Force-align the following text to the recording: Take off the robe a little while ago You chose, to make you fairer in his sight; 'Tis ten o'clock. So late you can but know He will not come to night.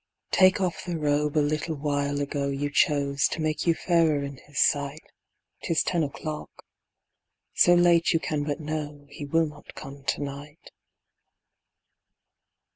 Take 0.31 0.59
off 0.59 0.83
the 0.83 0.97
robe 0.97 1.37
a 1.37 1.45
little 1.45 1.75
while 1.75 2.19
ago 2.21 2.47
You 2.47 2.71
chose, 2.71 3.27
to 3.27 3.39
make 3.39 3.67
you 3.67 3.75
fairer 3.75 4.23
in 4.23 4.37
his 4.37 4.57
sight; 4.59 5.03
'Tis 5.61 5.83
ten 5.83 6.01
o'clock. 6.01 6.49
So 7.53 7.75
late 7.75 8.11
you 8.11 8.19
can 8.19 8.43
but 8.43 8.59
know 8.59 9.05
He 9.11 9.25
will 9.25 9.45
not 9.45 9.75
come 9.75 10.03
to 10.05 10.23
night. 10.23 10.71